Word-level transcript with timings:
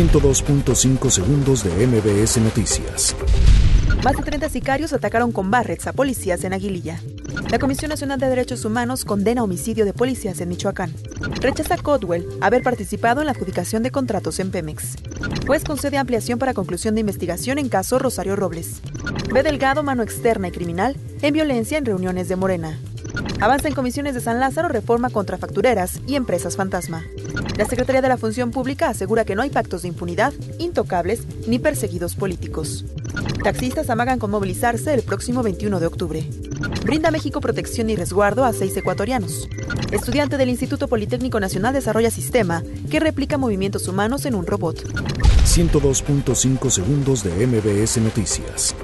102.5 0.00 1.10
segundos 1.10 1.62
de 1.62 1.86
MBS 1.86 2.38
Noticias. 2.38 3.14
Más 4.02 4.16
de 4.16 4.22
30 4.22 4.48
sicarios 4.48 4.94
atacaron 4.94 5.30
con 5.30 5.50
barrets 5.50 5.86
a 5.88 5.92
policías 5.92 6.42
en 6.44 6.54
Aguililla. 6.54 7.02
La 7.50 7.58
Comisión 7.58 7.90
Nacional 7.90 8.18
de 8.18 8.30
Derechos 8.30 8.64
Humanos 8.64 9.04
condena 9.04 9.42
homicidio 9.42 9.84
de 9.84 9.92
policías 9.92 10.40
en 10.40 10.48
Michoacán. 10.48 10.94
Rechaza 11.42 11.76
Codwell 11.76 12.26
haber 12.40 12.62
participado 12.62 13.20
en 13.20 13.26
la 13.26 13.32
adjudicación 13.32 13.82
de 13.82 13.90
contratos 13.90 14.40
en 14.40 14.50
Pemex. 14.50 14.96
Juez 15.46 15.64
concede 15.64 15.98
ampliación 15.98 16.38
para 16.38 16.54
conclusión 16.54 16.94
de 16.94 17.02
investigación 17.02 17.58
en 17.58 17.68
caso 17.68 17.98
Rosario 17.98 18.36
Robles. 18.36 18.80
Ve 19.30 19.42
Delgado 19.42 19.82
mano 19.82 20.02
externa 20.02 20.48
y 20.48 20.50
criminal 20.50 20.96
en 21.20 21.34
violencia 21.34 21.76
en 21.76 21.84
reuniones 21.84 22.26
de 22.28 22.36
Morena. 22.36 22.78
Avanza 23.40 23.68
en 23.68 23.74
comisiones 23.74 24.14
de 24.14 24.20
San 24.20 24.38
Lázaro 24.38 24.68
reforma 24.68 25.10
contra 25.10 25.38
factureras 25.38 26.00
y 26.06 26.14
empresas 26.14 26.56
fantasma. 26.56 27.04
La 27.56 27.64
Secretaría 27.64 28.02
de 28.02 28.08
la 28.08 28.18
Función 28.18 28.50
Pública 28.50 28.88
asegura 28.88 29.24
que 29.24 29.34
no 29.34 29.42
hay 29.42 29.50
pactos 29.50 29.82
de 29.82 29.88
impunidad, 29.88 30.32
intocables 30.58 31.22
ni 31.46 31.58
perseguidos 31.58 32.16
políticos. 32.16 32.84
Taxistas 33.42 33.88
amagan 33.90 34.18
con 34.18 34.30
movilizarse 34.30 34.92
el 34.92 35.02
próximo 35.02 35.42
21 35.42 35.80
de 35.80 35.86
octubre. 35.86 36.28
Brinda 36.84 37.10
México 37.10 37.40
protección 37.40 37.90
y 37.90 37.96
resguardo 37.96 38.44
a 38.44 38.52
seis 38.52 38.76
ecuatorianos. 38.76 39.48
Estudiante 39.90 40.36
del 40.36 40.50
Instituto 40.50 40.88
Politécnico 40.88 41.40
Nacional 41.40 41.72
desarrolla 41.72 42.10
sistema 42.10 42.62
que 42.90 43.00
replica 43.00 43.38
movimientos 43.38 43.88
humanos 43.88 44.26
en 44.26 44.34
un 44.34 44.46
robot. 44.46 44.84
102.5 45.44 46.70
segundos 46.70 47.24
de 47.24 47.46
MBS 47.46 47.98
Noticias. 47.98 48.74